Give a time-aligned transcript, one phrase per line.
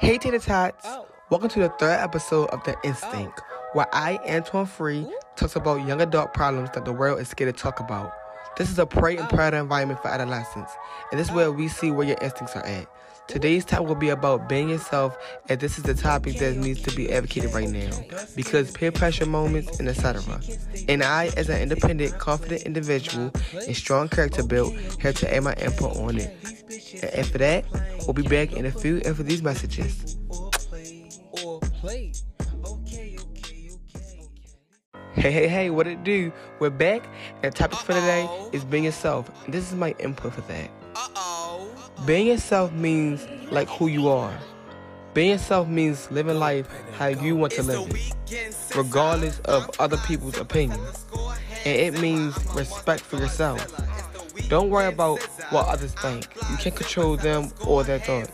[0.00, 0.86] Hey Tater Tots!
[1.28, 6.00] Welcome to the third episode of The Instinct, where I, Antoine Free, talks about young
[6.00, 8.12] adult problems that the world is scared to talk about.
[8.56, 10.72] This is a prey and predator environment for adolescents,
[11.10, 12.86] and this is where we see where your instincts are at.
[13.26, 16.96] Today's topic will be about being yourself, and this is the topic that needs to
[16.96, 17.90] be advocated right now
[18.34, 20.40] because peer pressure moments and etc.
[20.88, 25.54] And I, as an independent, confident individual and strong character built, have to add my
[25.54, 26.34] input on it.
[27.02, 27.64] And after that,
[28.08, 30.16] we'll be back in a few after these messages.
[35.12, 36.32] Hey, hey, hey, what it do?
[36.58, 37.06] We're back,
[37.42, 39.30] and the topic for today is being yourself.
[39.44, 40.70] And this is my input for that.
[42.06, 44.36] Being yourself means like who you are.
[45.12, 46.66] Being yourself means living life
[46.96, 51.04] how you want to live it, regardless of other people's opinions.
[51.66, 53.87] And it means respect for yourself.
[54.48, 56.28] Don't worry about what others think.
[56.50, 58.32] You can't control them or their thoughts.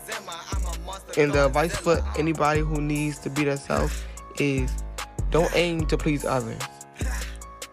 [1.17, 4.03] And the advice for anybody who needs to be themselves
[4.39, 4.71] is
[5.31, 6.61] don't aim to please others.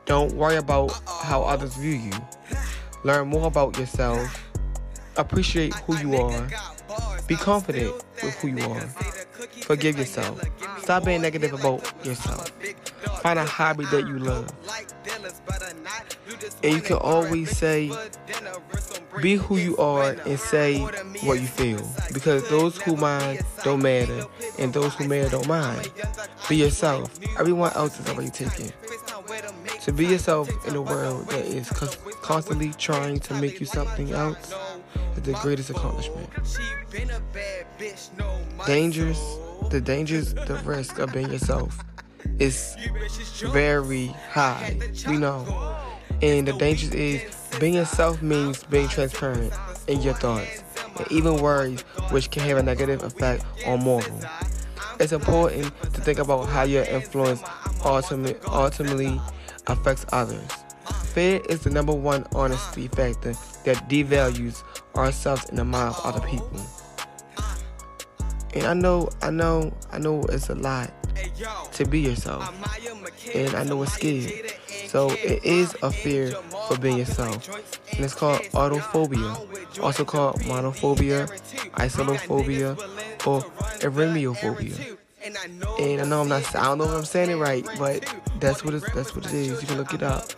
[0.06, 2.12] Don't worry about how others view you.
[3.04, 4.42] Learn more about yourself
[5.16, 6.48] Appreciate who you are.
[7.26, 8.86] Be confident with who you are.
[9.62, 10.40] Forgive yourself.
[10.78, 12.50] Stop being negative about yourself.
[13.20, 14.48] Find a hobby that you love.
[16.62, 17.90] And you can always say,
[19.20, 20.80] be who you are and say
[21.22, 21.86] what you feel.
[22.12, 24.24] Because those who mind don't matter,
[24.58, 25.90] and those who matter don't mind.
[26.48, 27.18] Be yourself.
[27.38, 28.72] Everyone else is already taken.
[29.82, 31.68] To be yourself in a world that is
[32.22, 34.54] constantly trying to make you something else
[35.16, 36.28] is the greatest accomplishment.
[38.66, 39.18] Dangers,
[39.70, 41.82] the dangers, the risk of being yourself
[42.38, 42.76] is
[43.52, 44.78] very high.
[45.06, 45.44] We know.
[46.22, 47.22] And the danger is
[47.58, 49.52] being yourself means being transparent
[49.88, 50.62] in your thoughts
[50.96, 54.20] and even worries, which can have a negative effect on moral.
[55.00, 57.42] It's important to think about how your influence
[57.84, 59.20] ultimate, ultimately
[59.66, 60.48] affects others.
[61.12, 63.32] Fear is the number one honesty factor
[63.64, 64.62] that devalues
[64.94, 66.60] ourselves in the mind of other people.
[68.54, 70.92] And I know, I know, I know it's a lot
[71.72, 72.48] to be yourself.
[73.34, 74.51] And I know it's scary.
[74.92, 76.32] So it is a fear
[76.68, 77.48] for being yourself.
[77.94, 81.30] And it's called autophobia, also called monophobia,
[81.76, 82.76] isolophobia,
[83.26, 83.40] or
[83.80, 84.98] eremophobia.
[85.24, 88.04] And I know I'm not, I don't know if I'm saying it right, but
[88.38, 89.62] that's what it's, that's what it is.
[89.62, 90.28] You can look it up.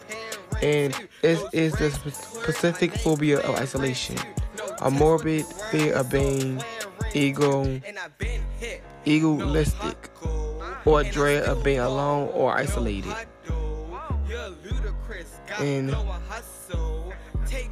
[0.63, 0.95] And
[1.25, 4.17] it is the specific phobia of isolation
[4.83, 6.63] a morbid fear of being
[7.13, 7.81] ego,
[9.05, 10.11] egoistic,
[10.85, 13.17] or a dread of being alone or isolated.
[15.61, 15.95] And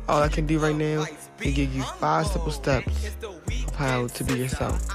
[0.09, 1.07] all I can do right now
[1.41, 4.87] is give you five simple steps of how to be yourself.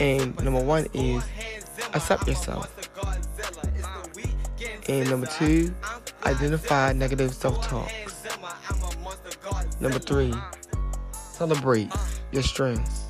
[0.00, 1.24] And number one is
[1.94, 2.74] accept yourself.
[4.88, 5.74] And number two,
[6.24, 7.92] identify negative self talks.
[9.80, 10.34] Number three,
[11.40, 11.90] Celebrate
[12.32, 13.06] your strengths.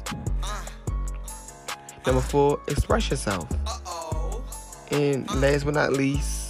[2.06, 3.48] Number four, express yourself.
[4.92, 6.49] And last but not least,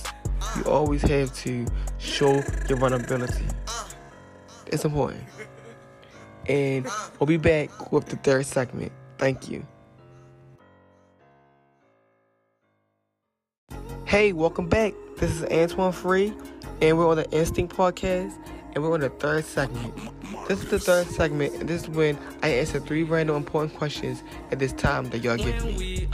[0.56, 1.66] you always have to
[1.99, 3.44] show your vulnerability.
[4.66, 5.25] It's important.
[6.49, 6.87] And
[7.19, 8.93] we'll be back with the third segment.
[9.19, 9.66] Thank you.
[14.05, 14.93] Hey, welcome back.
[15.19, 16.33] This is Antoine Free,
[16.81, 18.37] and we're on the Instinct Podcast,
[18.72, 19.94] and we're on the third segment.
[20.49, 24.25] This is the third segment, and this is when I answer three random important questions
[24.50, 26.09] at this time that y'all give me.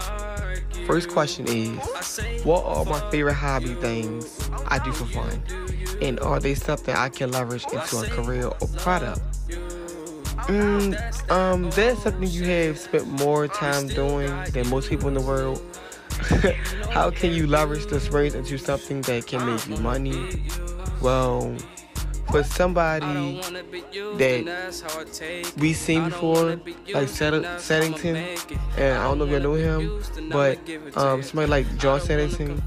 [0.87, 5.43] First question is What are my favorite hobby things I do for fun?
[6.01, 9.21] And are they something I can leverage into a career or product?
[10.47, 15.21] Mm, um, that's something you have spent more time doing than most people in the
[15.21, 15.61] world.
[16.91, 20.45] How can you leverage this race into something that can make you money?
[21.03, 21.57] Well,
[22.31, 23.41] for somebody
[24.17, 26.61] that we seen before,
[26.93, 28.17] like Saddington,
[28.77, 30.59] and I don't know if y'all know him, but
[30.97, 32.63] um, somebody like John Saddington,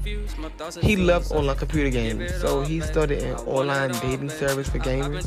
[0.80, 5.26] he loved online computer games, so he started an online dating service for gamers.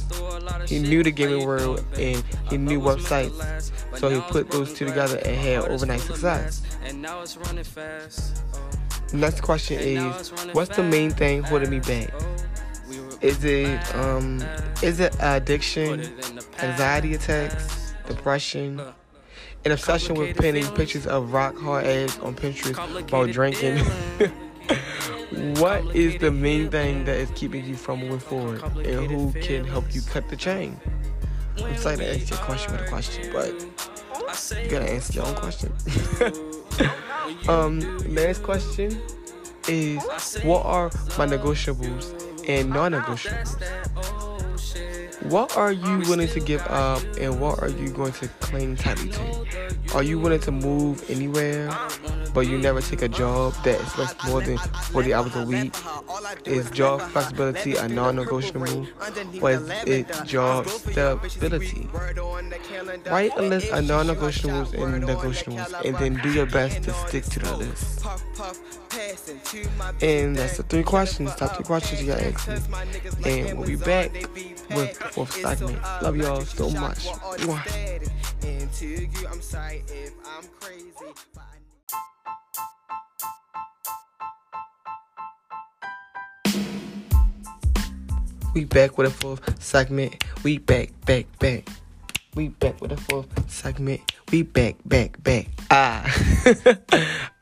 [0.68, 5.18] He knew the gaming world and he knew websites, so he put those two together
[5.18, 6.62] and had overnight success.
[9.14, 12.12] Next question is, what's the main thing holding me back?
[13.24, 14.44] Is it um
[14.82, 16.02] is it addiction,
[16.60, 18.82] anxiety attacks, depression,
[19.64, 23.78] an obsession with pinning pictures of rock hard ass on Pinterest while drinking?
[25.62, 29.64] what is the main thing that is keeping you from moving forward, and who can
[29.64, 30.78] help you cut the chain?
[31.64, 33.54] I'm sorry to ask your question with a question, but
[34.62, 35.72] You gotta answer your own question.
[37.48, 37.80] um,
[38.14, 39.02] last question
[39.70, 40.04] is
[40.44, 43.62] what are my negotiables and non-negotiables?
[45.24, 49.10] What are you willing to give up and what are you going to cling tightly
[49.10, 49.48] to?
[49.96, 51.70] Are you willing to move anywhere
[52.34, 55.76] but you never take a job that expects more than 40 hours a week?
[56.46, 58.88] Is job flexibility a non-negotiable
[59.42, 61.88] or is it job stability?
[63.06, 67.40] Write a list of non-negotiables and negotiables and then do your best to stick to
[67.40, 68.06] the list.
[70.02, 72.48] And that's the three questions, top three questions you gotta ask
[73.26, 73.42] me.
[73.42, 75.82] And we'll be back with the fourth segment.
[76.02, 77.08] Love y'all so much.
[88.54, 90.24] We back with a fourth segment.
[90.44, 91.68] We back, back, back.
[92.36, 94.02] We back with a fourth segment.
[94.32, 95.48] We back, back, back.
[95.72, 96.06] Ah.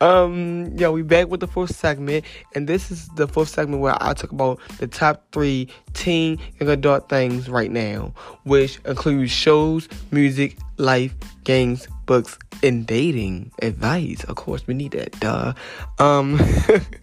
[0.00, 2.24] um, yeah, we back with the fourth segment,
[2.54, 6.68] and this is the fourth segment where I talk about the top three teen and
[6.70, 8.14] adult things right now,
[8.44, 11.14] which includes shows, music, life,
[11.44, 14.24] games, books, and dating advice.
[14.24, 15.20] Of course, we need that.
[15.20, 15.52] Duh.
[15.98, 16.40] Um,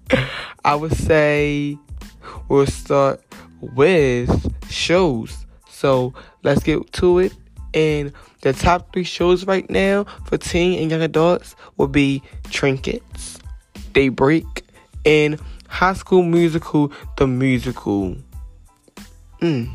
[0.65, 1.77] I would say
[2.47, 3.21] we'll start
[3.61, 5.45] with shows.
[5.69, 6.13] So
[6.43, 7.33] let's get to it.
[7.73, 13.39] And the top three shows right now for teen and young adults will be Trinkets,
[13.93, 14.65] Daybreak,
[15.05, 18.15] and High School Musical, the musical.
[19.41, 19.71] Mm.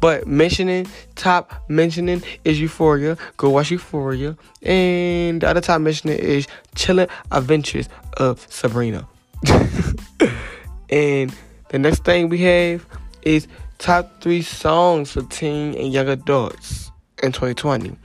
[0.00, 3.16] But mentioning, top mentioning is Euphoria.
[3.36, 4.36] Go watch Euphoria.
[4.62, 9.06] And the other top mentioning is Chilling Adventures of Sabrina.
[10.90, 11.34] and
[11.68, 12.86] the next thing we have
[13.22, 13.48] is
[13.78, 16.90] top three songs for teen and young adults
[17.22, 17.96] in 2020.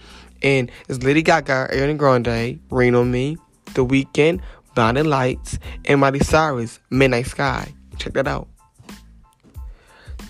[0.43, 3.37] And it's Lady Gaga, Ariana Grande, Rain on Me,
[3.73, 4.41] The Weeknd,
[4.73, 7.71] Blinding Lights, and Miley Cyrus, Midnight Sky.
[7.97, 8.47] Check that out.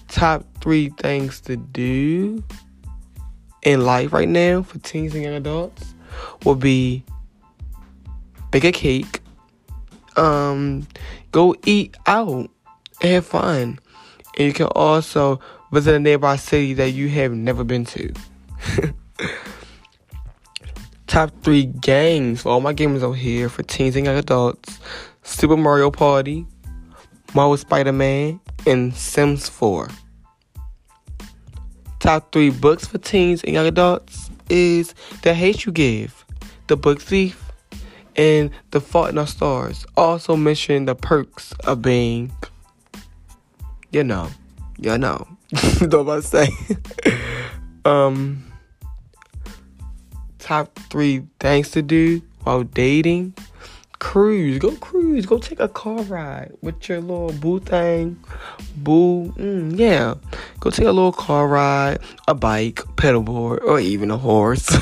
[0.10, 2.44] Top three things to do
[3.64, 5.94] in life right now for teens and young adults
[6.44, 7.04] will be
[8.52, 9.22] bake a cake,
[10.18, 10.86] um,
[11.32, 12.50] go eat out,
[13.08, 13.80] have fun.
[14.38, 15.40] And you can also
[15.72, 18.14] visit a nearby city that you have never been to.
[21.08, 24.80] Top three games for all my gamers out here for teens and young adults
[25.24, 26.46] Super Mario Party,
[27.34, 29.90] Marvel Spider Man, and Sims 4.
[32.00, 36.26] Top three books for teens and young adults is The Hate You Give,
[36.68, 37.52] The Book Thief,
[38.16, 39.86] and The Fault in Our Stars.
[39.96, 42.32] Also mention the perks of being,
[43.92, 44.30] you know,
[44.78, 45.28] you know,
[45.82, 46.50] what I say.
[47.86, 48.44] um,
[50.40, 53.34] top three things to do while dating.
[54.00, 58.20] Cruise, go cruise, go take a car ride with your little boo thing,
[58.78, 59.32] boo.
[59.38, 60.16] Mm, yeah,
[60.60, 64.76] go take a little car ride, a bike, pedalboard, or even a horse.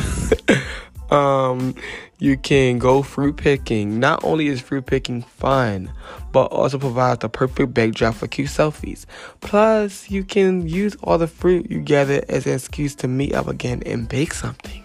[1.12, 1.76] um,
[2.20, 4.00] you can go fruit picking.
[4.00, 5.92] Not only is fruit picking fun,
[6.32, 9.06] but also provides the perfect backdrop for cute selfies.
[9.42, 13.48] Plus, you can use all the fruit you gather as an excuse to meet up
[13.48, 14.84] again and bake something.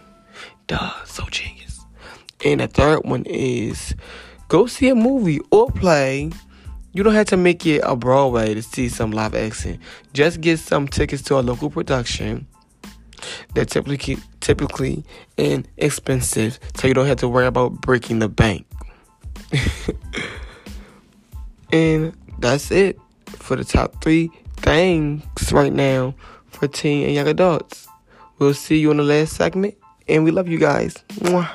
[0.66, 1.84] Duh, so genius.
[2.44, 3.94] And the third one is
[4.48, 6.30] go see a movie or play.
[6.92, 9.80] You don't have to make it a Broadway to see some live action.
[10.12, 12.46] Just get some tickets to a local production.
[13.54, 15.04] They're typically typically
[15.36, 18.66] inexpensive, so you don't have to worry about breaking the bank.
[21.72, 26.14] and that's it for the top three things right now
[26.48, 27.88] for teen and young adults.
[28.38, 29.76] We'll see you in the last segment.
[30.08, 30.96] And we love you guys.
[31.14, 31.48] Mwah.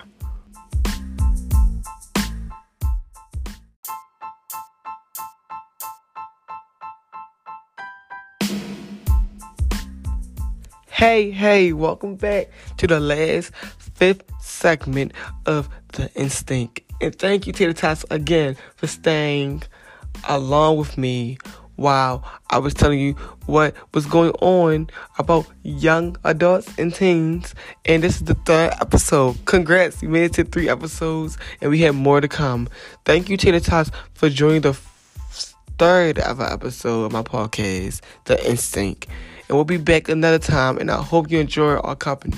[11.00, 13.54] Hey, hey, welcome back to the last
[13.96, 15.14] fifth segment
[15.46, 16.82] of The Instinct.
[17.00, 19.64] And thank you, Tater Tots, again for staying
[20.28, 21.38] along with me
[21.78, 23.14] while I was telling you
[23.46, 27.56] what was going on about young adults and teens.
[27.86, 29.38] And this is the third episode.
[29.46, 32.68] Congrats, you made it to three episodes, and we have more to come.
[33.06, 34.74] Thank you, Tater Tots, for joining the
[35.78, 39.08] third ever episode of my podcast, The Instinct.
[39.50, 42.38] And we'll be back another time, and I hope you enjoy our company.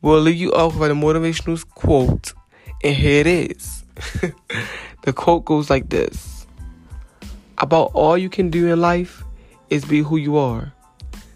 [0.00, 2.32] We'll leave you off with a motivational quote,
[2.82, 3.84] and here it is.
[5.02, 6.46] the quote goes like this
[7.58, 9.22] about all you can do in life
[9.70, 10.72] is be who you are.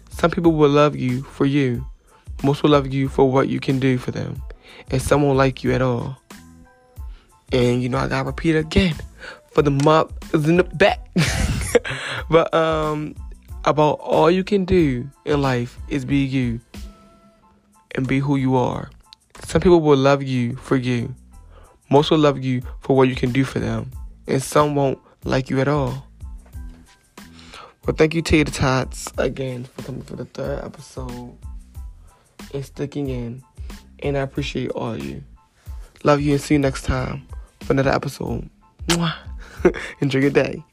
[0.09, 1.85] Some people will love you for you.
[2.43, 4.41] Most will love you for what you can do for them.
[4.89, 6.17] and some won't like you at all.
[7.51, 8.95] And you know I gotta repeat it again
[9.51, 11.09] for the mop is in the back.
[12.29, 13.15] but um
[13.65, 16.59] about all you can do in life is be you
[17.95, 18.89] and be who you are.
[19.43, 21.13] Some people will love you for you.
[21.89, 23.91] Most will love you for what you can do for them.
[24.27, 26.07] And some won't like you at all.
[27.85, 31.35] Well, thank you, Tater Tots, again for coming for the third episode
[32.53, 33.43] and sticking in.
[33.99, 35.23] And I appreciate all of you.
[36.03, 37.27] Love you and see you next time
[37.61, 38.49] for another episode.
[38.87, 39.13] Mwah.
[40.01, 40.63] Enjoy your day.